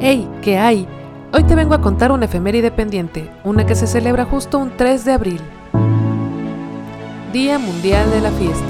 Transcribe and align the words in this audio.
¡Hey! 0.00 0.30
¿Qué 0.42 0.58
hay? 0.58 0.86
Hoy 1.32 1.42
te 1.42 1.56
vengo 1.56 1.74
a 1.74 1.80
contar 1.80 2.12
una 2.12 2.26
efeméride 2.26 2.70
pendiente, 2.70 3.28
una 3.42 3.66
que 3.66 3.74
se 3.74 3.88
celebra 3.88 4.24
justo 4.24 4.60
un 4.60 4.76
3 4.76 5.04
de 5.04 5.12
abril. 5.12 5.40
Día 7.32 7.58
Mundial 7.58 8.08
de 8.12 8.20
la 8.20 8.30
Fiesta. 8.30 8.64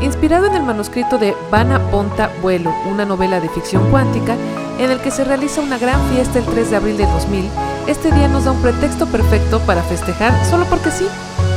Inspirado 0.00 0.46
en 0.46 0.54
el 0.54 0.62
manuscrito 0.62 1.18
de 1.18 1.34
Vana 1.50 1.80
Ponta 1.90 2.30
Vuelo, 2.40 2.72
una 2.88 3.04
novela 3.04 3.40
de 3.40 3.48
ficción 3.48 3.90
cuántica, 3.90 4.36
en 4.78 4.92
el 4.92 5.00
que 5.00 5.10
se 5.10 5.24
realiza 5.24 5.60
una 5.60 5.78
gran 5.78 6.00
fiesta 6.10 6.38
el 6.38 6.44
3 6.44 6.70
de 6.70 6.76
abril 6.76 6.96
de 6.96 7.06
2000, 7.06 7.50
este 7.88 8.12
día 8.12 8.28
nos 8.28 8.44
da 8.44 8.52
un 8.52 8.62
pretexto 8.62 9.06
perfecto 9.06 9.58
para 9.66 9.82
festejar 9.82 10.44
solo 10.44 10.66
porque 10.66 10.92
sí 10.92 11.06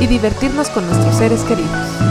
y 0.00 0.08
divertirnos 0.08 0.70
con 0.70 0.86
nuestros 0.86 1.14
seres 1.14 1.44
queridos. 1.44 2.09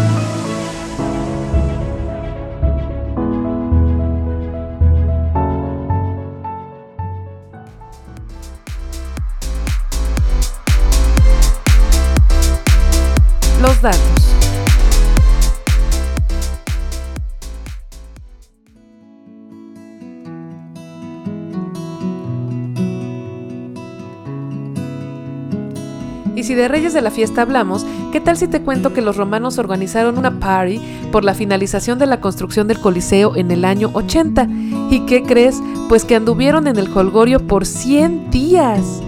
Y 26.35 26.44
si 26.44 26.55
de 26.55 26.67
Reyes 26.67 26.94
de 26.94 27.02
la 27.02 27.11
Fiesta 27.11 27.41
hablamos, 27.41 27.85
¿qué 28.11 28.19
tal 28.19 28.35
si 28.38 28.47
te 28.47 28.61
cuento 28.61 28.94
que 28.94 29.02
los 29.02 29.16
romanos 29.16 29.57
organizaron 29.57 30.17
una 30.17 30.39
party 30.39 30.81
por 31.11 31.23
la 31.23 31.33
finalización 31.33 32.00
de 32.00 32.05
la 32.05 32.19
construcción 32.19 32.67
del 32.67 32.80
Coliseo 32.80 33.35
en 33.35 33.52
el 33.52 33.63
año 33.63 33.91
80? 33.94 34.47
¿Y 34.89 35.05
qué 35.05 35.23
crees? 35.23 35.61
Pues 35.88 36.03
que 36.03 36.16
anduvieron 36.16 36.67
en 36.67 36.77
el 36.77 36.89
Holgorio 36.95 37.45
por 37.45 37.66
100 37.66 38.31
días. 38.31 39.02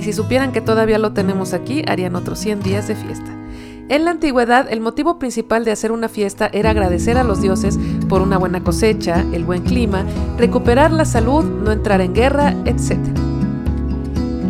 Y 0.00 0.02
si 0.02 0.14
supieran 0.14 0.50
que 0.50 0.62
todavía 0.62 0.98
lo 0.98 1.12
tenemos 1.12 1.52
aquí, 1.52 1.84
harían 1.86 2.16
otros 2.16 2.38
100 2.38 2.62
días 2.62 2.88
de 2.88 2.96
fiesta. 2.96 3.36
En 3.90 4.06
la 4.06 4.12
antigüedad, 4.12 4.66
el 4.70 4.80
motivo 4.80 5.18
principal 5.18 5.66
de 5.66 5.72
hacer 5.72 5.92
una 5.92 6.08
fiesta 6.08 6.48
era 6.54 6.70
agradecer 6.70 7.18
a 7.18 7.24
los 7.24 7.42
dioses 7.42 7.78
por 8.08 8.22
una 8.22 8.38
buena 8.38 8.64
cosecha, 8.64 9.26
el 9.34 9.44
buen 9.44 9.62
clima, 9.62 10.06
recuperar 10.38 10.90
la 10.90 11.04
salud, 11.04 11.44
no 11.44 11.70
entrar 11.70 12.00
en 12.00 12.14
guerra, 12.14 12.54
etc. 12.64 12.96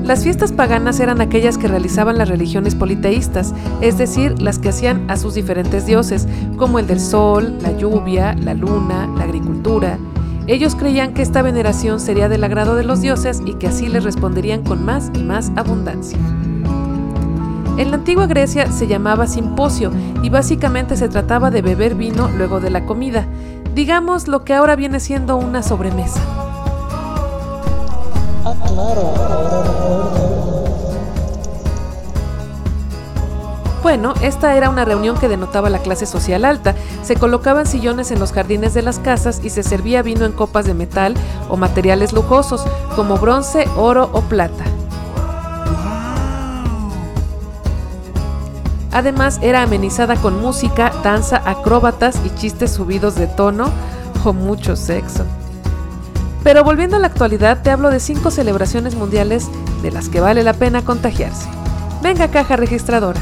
Las 0.04 0.22
fiestas 0.22 0.52
paganas 0.52 1.00
eran 1.00 1.20
aquellas 1.20 1.58
que 1.58 1.66
realizaban 1.66 2.16
las 2.16 2.28
religiones 2.28 2.76
politeístas, 2.76 3.52
es 3.80 3.98
decir, 3.98 4.40
las 4.40 4.60
que 4.60 4.68
hacían 4.68 5.10
a 5.10 5.16
sus 5.16 5.34
diferentes 5.34 5.84
dioses, 5.84 6.28
como 6.58 6.78
el 6.78 6.86
del 6.86 7.00
sol, 7.00 7.58
la 7.60 7.72
lluvia, 7.76 8.34
la 8.34 8.54
luna, 8.54 9.08
la 9.16 9.25
agricultura, 9.25 9.98
ellos 10.46 10.74
creían 10.74 11.14
que 11.14 11.22
esta 11.22 11.42
veneración 11.42 12.00
sería 12.00 12.28
del 12.28 12.44
agrado 12.44 12.74
de 12.74 12.84
los 12.84 13.00
dioses 13.00 13.42
y 13.44 13.54
que 13.54 13.68
así 13.68 13.88
les 13.88 14.04
responderían 14.04 14.64
con 14.64 14.84
más 14.84 15.10
y 15.14 15.22
más 15.22 15.52
abundancia. 15.56 16.18
En 17.76 17.90
la 17.90 17.96
antigua 17.96 18.26
Grecia 18.26 18.70
se 18.70 18.86
llamaba 18.86 19.26
simposio 19.26 19.90
y 20.22 20.28
básicamente 20.28 20.96
se 20.96 21.08
trataba 21.08 21.50
de 21.50 21.62
beber 21.62 21.94
vino 21.94 22.28
luego 22.28 22.60
de 22.60 22.70
la 22.70 22.84
comida, 22.84 23.26
digamos 23.74 24.28
lo 24.28 24.44
que 24.44 24.54
ahora 24.54 24.76
viene 24.76 25.00
siendo 25.00 25.36
una 25.36 25.62
sobremesa. 25.62 26.20
Ah, 28.44 30.19
Bueno, 33.82 34.12
esta 34.20 34.56
era 34.56 34.68
una 34.68 34.84
reunión 34.84 35.16
que 35.16 35.28
denotaba 35.28 35.70
la 35.70 35.78
clase 35.78 36.04
social 36.04 36.44
alta. 36.44 36.74
Se 37.02 37.16
colocaban 37.16 37.66
sillones 37.66 38.10
en 38.10 38.20
los 38.20 38.32
jardines 38.32 38.74
de 38.74 38.82
las 38.82 38.98
casas 38.98 39.41
y 39.42 39.50
se 39.50 39.62
servía 39.62 40.02
vino 40.02 40.26
en 40.26 40.32
copas 40.32 40.66
de 40.66 40.74
metal 40.74 41.14
o 41.48 41.56
materiales 41.56 42.12
lujosos, 42.12 42.64
como 42.94 43.16
bronce, 43.16 43.66
oro 43.76 44.10
o 44.12 44.20
plata. 44.20 44.64
Además, 48.92 49.38
era 49.40 49.62
amenizada 49.62 50.16
con 50.16 50.40
música, 50.42 50.92
danza, 51.02 51.40
acróbatas 51.46 52.19
y 52.26 52.30
chistes 52.34 52.72
subidos 52.72 53.14
de 53.14 53.28
tono 53.28 53.70
o 54.24 54.32
mucho 54.34 54.76
sexo. 54.76 55.24
Pero 56.42 56.64
volviendo 56.64 56.96
a 56.96 56.98
la 56.98 57.06
actualidad, 57.06 57.62
te 57.62 57.70
hablo 57.70 57.90
de 57.90 58.00
cinco 58.00 58.30
celebraciones 58.30 58.94
mundiales 58.94 59.48
de 59.82 59.90
las 59.90 60.08
que 60.08 60.20
vale 60.20 60.42
la 60.42 60.54
pena 60.54 60.84
contagiarse. 60.84 61.48
Venga, 62.02 62.28
caja 62.28 62.56
registradora. 62.56 63.20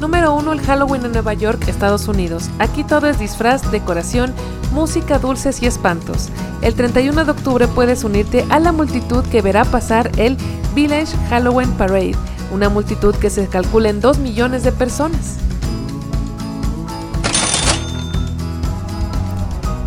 Número 0.00 0.32
1. 0.34 0.52
El 0.52 0.60
Halloween 0.60 1.04
en 1.04 1.12
Nueva 1.12 1.34
York, 1.34 1.66
Estados 1.66 2.06
Unidos. 2.06 2.50
Aquí 2.60 2.84
todo 2.84 3.08
es 3.08 3.18
disfraz, 3.18 3.68
decoración, 3.72 4.32
música, 4.72 5.18
dulces 5.18 5.60
y 5.60 5.66
espantos. 5.66 6.28
El 6.62 6.74
31 6.74 7.24
de 7.24 7.30
octubre 7.32 7.66
puedes 7.66 8.04
unirte 8.04 8.46
a 8.48 8.60
la 8.60 8.70
multitud 8.70 9.24
que 9.24 9.42
verá 9.42 9.64
pasar 9.64 10.12
el 10.16 10.36
Village 10.72 11.16
Halloween 11.30 11.72
Parade, 11.72 12.14
una 12.52 12.68
multitud 12.68 13.14
que 13.16 13.28
se 13.28 13.48
calcula 13.48 13.88
en 13.88 14.00
2 14.00 14.18
millones 14.18 14.62
de 14.62 14.70
personas. 14.70 15.47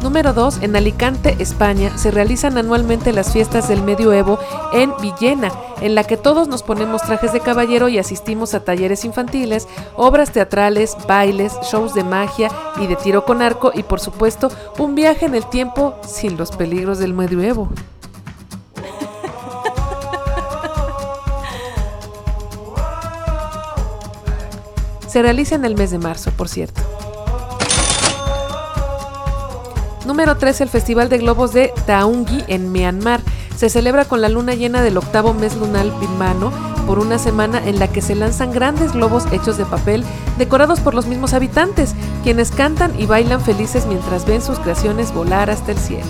Número 0.01 0.33
2. 0.33 0.63
En 0.63 0.75
Alicante, 0.75 1.35
España, 1.37 1.95
se 1.95 2.09
realizan 2.09 2.57
anualmente 2.57 3.13
las 3.13 3.31
fiestas 3.31 3.67
del 3.67 3.83
medioevo 3.83 4.39
en 4.73 4.91
Villena, 4.99 5.51
en 5.79 5.93
la 5.93 6.03
que 6.03 6.17
todos 6.17 6.47
nos 6.47 6.63
ponemos 6.63 7.03
trajes 7.03 7.33
de 7.33 7.39
caballero 7.39 7.87
y 7.87 7.99
asistimos 7.99 8.55
a 8.55 8.63
talleres 8.63 9.05
infantiles, 9.05 9.67
obras 9.95 10.31
teatrales, 10.31 10.97
bailes, 11.07 11.53
shows 11.71 11.93
de 11.93 12.03
magia 12.03 12.49
y 12.77 12.87
de 12.87 12.95
tiro 12.95 13.25
con 13.25 13.43
arco 13.43 13.71
y 13.75 13.83
por 13.83 13.99
supuesto 13.99 14.49
un 14.79 14.95
viaje 14.95 15.27
en 15.27 15.35
el 15.35 15.45
tiempo 15.45 15.95
sin 16.07 16.35
los 16.35 16.51
peligros 16.51 16.97
del 16.97 17.13
medioevo. 17.13 17.69
Se 25.07 25.21
realiza 25.21 25.55
en 25.55 25.65
el 25.65 25.75
mes 25.75 25.91
de 25.91 25.99
marzo, 25.99 26.31
por 26.31 26.47
cierto. 26.47 26.81
Número 30.05 30.35
3. 30.35 30.61
El 30.61 30.69
Festival 30.69 31.09
de 31.09 31.19
Globos 31.19 31.53
de 31.53 31.73
Taungi 31.85 32.43
en 32.47 32.71
Myanmar. 32.71 33.21
Se 33.55 33.69
celebra 33.69 34.05
con 34.05 34.21
la 34.21 34.29
luna 34.29 34.55
llena 34.55 34.81
del 34.81 34.97
octavo 34.97 35.33
mes 35.33 35.55
lunar 35.55 35.85
birmano 35.99 36.51
por 36.87 36.97
una 36.97 37.19
semana 37.19 37.61
en 37.63 37.77
la 37.77 37.87
que 37.87 38.01
se 38.01 38.15
lanzan 38.15 38.51
grandes 38.51 38.93
globos 38.93 39.25
hechos 39.31 39.57
de 39.57 39.65
papel 39.65 40.03
decorados 40.39 40.79
por 40.79 40.95
los 40.95 41.05
mismos 41.05 41.33
habitantes, 41.33 41.93
quienes 42.23 42.49
cantan 42.51 42.99
y 42.99 43.05
bailan 43.05 43.41
felices 43.41 43.85
mientras 43.85 44.25
ven 44.25 44.41
sus 44.41 44.57
creaciones 44.57 45.13
volar 45.13 45.51
hasta 45.51 45.71
el 45.71 45.77
cielo. 45.77 46.05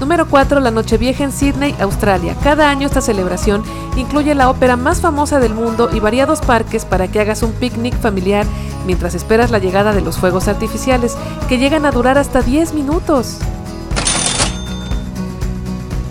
Número 0.00 0.26
4. 0.28 0.60
La 0.60 0.70
Nochevieja 0.70 1.24
en 1.24 1.32
Sydney, 1.32 1.74
Australia. 1.80 2.36
Cada 2.42 2.68
año 2.68 2.86
esta 2.86 3.00
celebración 3.00 3.62
incluye 3.96 4.34
la 4.34 4.50
ópera 4.50 4.76
más 4.76 5.00
famosa 5.00 5.40
del 5.40 5.54
mundo 5.54 5.88
y 5.92 6.00
variados 6.00 6.40
parques 6.40 6.84
para 6.84 7.08
que 7.08 7.20
hagas 7.20 7.42
un 7.42 7.52
picnic 7.52 7.94
familiar 7.98 8.44
mientras 8.86 9.14
esperas 9.14 9.50
la 9.50 9.58
llegada 9.58 9.92
de 9.92 10.00
los 10.00 10.16
fuegos 10.16 10.48
artificiales, 10.48 11.16
que 11.48 11.58
llegan 11.58 11.84
a 11.84 11.90
durar 11.90 12.16
hasta 12.16 12.40
10 12.40 12.72
minutos. 12.74 13.38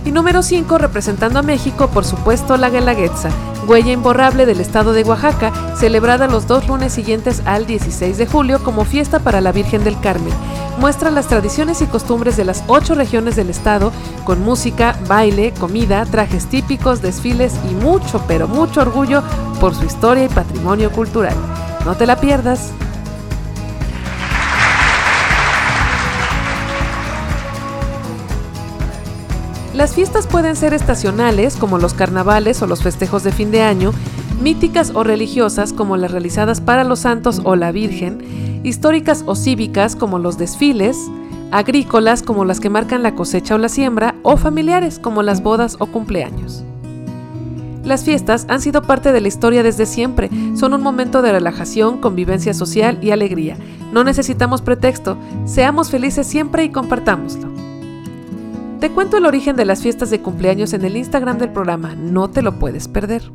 Y 0.05 0.11
número 0.11 0.43
5, 0.43 0.77
representando 0.77 1.39
a 1.39 1.41
México, 1.41 1.87
por 1.87 2.05
supuesto, 2.05 2.57
la 2.57 2.69
Guelaguetza, 2.69 3.29
huella 3.67 3.91
imborrable 3.91 4.45
del 4.45 4.61
estado 4.61 4.93
de 4.93 5.03
Oaxaca, 5.03 5.51
celebrada 5.75 6.27
los 6.27 6.45
dos 6.45 6.67
lunes 6.67 6.93
siguientes 6.93 7.41
al 7.45 7.65
16 7.65 8.19
de 8.19 8.27
julio 8.27 8.63
como 8.63 8.85
fiesta 8.85 9.19
para 9.19 9.41
la 9.41 9.51
Virgen 9.51 9.83
del 9.83 9.99
Carmen. 9.99 10.33
Muestra 10.79 11.09
las 11.09 11.27
tradiciones 11.27 11.81
y 11.81 11.87
costumbres 11.87 12.37
de 12.37 12.45
las 12.45 12.63
ocho 12.67 12.93
regiones 12.93 13.35
del 13.35 13.49
estado, 13.49 13.91
con 14.25 14.43
música, 14.43 14.95
baile, 15.07 15.53
comida, 15.53 16.05
trajes 16.05 16.45
típicos, 16.45 17.01
desfiles 17.01 17.53
y 17.69 17.73
mucho, 17.73 18.21
pero 18.27 18.47
mucho 18.47 18.81
orgullo 18.81 19.23
por 19.59 19.73
su 19.73 19.85
historia 19.85 20.25
y 20.25 20.29
patrimonio 20.29 20.91
cultural. 20.91 21.35
No 21.85 21.95
te 21.95 22.07
la 22.07 22.19
pierdas. 22.19 22.71
Las 29.75 29.93
fiestas 29.93 30.25
pueden 30.25 30.55
ser 30.55 30.73
estacionales, 30.73 31.57
como 31.57 31.77
los 31.77 31.93
carnavales 31.93 32.61
o 32.61 32.67
los 32.67 32.81
festejos 32.81 33.23
de 33.23 33.31
fin 33.31 33.51
de 33.51 33.61
año, 33.61 33.93
míticas 34.41 34.93
o 34.95 35.03
religiosas, 35.03 35.73
como 35.73 35.95
las 35.95 36.11
realizadas 36.11 36.59
para 36.59 36.83
los 36.83 36.99
santos 36.99 37.41
o 37.43 37.55
la 37.55 37.71
Virgen, 37.71 38.61
históricas 38.63 39.23
o 39.27 39.35
cívicas, 39.35 39.95
como 39.95 40.17
los 40.17 40.37
desfiles, 40.37 40.97
agrícolas, 41.51 42.23
como 42.23 42.45
las 42.45 42.59
que 42.59 42.69
marcan 42.69 43.03
la 43.03 43.15
cosecha 43.15 43.55
o 43.55 43.57
la 43.57 43.69
siembra, 43.69 44.15
o 44.23 44.37
familiares, 44.37 44.97
como 44.97 45.21
las 45.21 45.43
bodas 45.43 45.75
o 45.79 45.85
cumpleaños. 45.87 46.63
Las 47.85 48.03
fiestas 48.03 48.47
han 48.49 48.61
sido 48.61 48.81
parte 48.81 49.11
de 49.11 49.21
la 49.21 49.27
historia 49.27 49.61
desde 49.61 49.85
siempre, 49.85 50.31
son 50.55 50.73
un 50.73 50.81
momento 50.81 51.21
de 51.21 51.31
relajación, 51.31 51.99
convivencia 51.99 52.55
social 52.55 52.97
y 53.01 53.11
alegría. 53.11 53.57
No 53.93 54.03
necesitamos 54.03 54.63
pretexto, 54.63 55.19
seamos 55.45 55.91
felices 55.91 56.25
siempre 56.25 56.63
y 56.63 56.69
compartámoslo. 56.69 57.47
Te 58.79 58.89
cuento 58.89 59.17
el 59.17 59.25
origen 59.25 59.55
de 59.55 59.65
las 59.65 59.83
fiestas 59.83 60.09
de 60.09 60.19
cumpleaños 60.19 60.73
en 60.73 60.83
el 60.83 60.97
Instagram 60.97 61.37
del 61.37 61.51
programa, 61.51 61.93
no 61.93 62.27
te 62.29 62.41
lo 62.41 62.57
puedes 62.57 62.87
perder. 62.87 63.31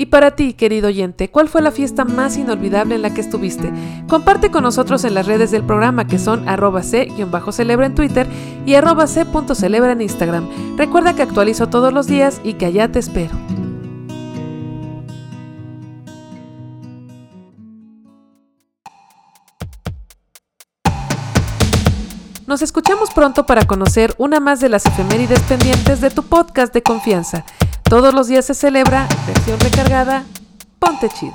Y 0.00 0.06
para 0.06 0.30
ti, 0.30 0.54
querido 0.54 0.88
oyente, 0.88 1.30
¿cuál 1.30 1.50
fue 1.50 1.60
la 1.60 1.72
fiesta 1.72 2.06
más 2.06 2.38
inolvidable 2.38 2.94
en 2.94 3.02
la 3.02 3.12
que 3.12 3.20
estuviste? 3.20 3.70
Comparte 4.08 4.50
con 4.50 4.62
nosotros 4.62 5.04
en 5.04 5.12
las 5.12 5.26
redes 5.26 5.50
del 5.50 5.62
programa 5.62 6.06
que 6.06 6.18
son 6.18 6.48
arroba 6.48 6.82
c-celebra 6.82 7.84
en 7.84 7.94
Twitter 7.94 8.26
y 8.64 8.76
arroba 8.76 9.06
c.celebra 9.06 9.92
en 9.92 10.00
Instagram. 10.00 10.48
Recuerda 10.78 11.14
que 11.14 11.20
actualizo 11.20 11.68
todos 11.68 11.92
los 11.92 12.06
días 12.06 12.40
y 12.42 12.54
que 12.54 12.64
allá 12.64 12.90
te 12.90 12.98
espero. 12.98 13.34
Nos 22.46 22.62
escuchamos 22.62 23.10
pronto 23.10 23.44
para 23.44 23.66
conocer 23.66 24.14
una 24.16 24.40
más 24.40 24.60
de 24.60 24.70
las 24.70 24.86
efemérides 24.86 25.40
pendientes 25.40 26.00
de 26.00 26.08
tu 26.08 26.22
podcast 26.22 26.72
de 26.72 26.82
confianza. 26.82 27.44
Todos 27.90 28.14
los 28.14 28.28
días 28.28 28.44
se 28.44 28.54
celebra, 28.54 29.08
versión 29.26 29.58
recargada, 29.58 30.22
ponte 30.78 31.08
chido. 31.08 31.34